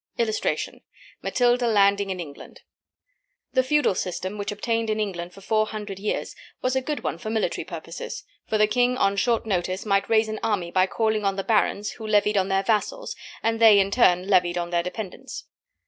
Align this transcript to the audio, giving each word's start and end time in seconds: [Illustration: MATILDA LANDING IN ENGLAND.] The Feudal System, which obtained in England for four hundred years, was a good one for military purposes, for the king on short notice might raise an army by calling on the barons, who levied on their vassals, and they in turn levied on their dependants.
[Illustration: 0.17 0.81
MATILDA 1.21 1.67
LANDING 1.67 2.09
IN 2.09 2.19
ENGLAND.] 2.19 2.61
The 3.53 3.61
Feudal 3.61 3.93
System, 3.93 4.39
which 4.39 4.51
obtained 4.51 4.89
in 4.89 4.99
England 4.99 5.31
for 5.31 5.41
four 5.41 5.67
hundred 5.67 5.99
years, 5.99 6.35
was 6.59 6.75
a 6.75 6.81
good 6.81 7.03
one 7.03 7.19
for 7.19 7.29
military 7.29 7.63
purposes, 7.63 8.23
for 8.47 8.57
the 8.57 8.65
king 8.65 8.97
on 8.97 9.15
short 9.15 9.45
notice 9.45 9.85
might 9.85 10.09
raise 10.09 10.27
an 10.27 10.39
army 10.41 10.71
by 10.71 10.87
calling 10.87 11.23
on 11.23 11.35
the 11.35 11.43
barons, 11.43 11.91
who 11.91 12.07
levied 12.07 12.35
on 12.35 12.47
their 12.47 12.63
vassals, 12.63 13.15
and 13.43 13.59
they 13.61 13.77
in 13.79 13.91
turn 13.91 14.27
levied 14.27 14.57
on 14.57 14.71
their 14.71 14.81
dependants. 14.81 15.45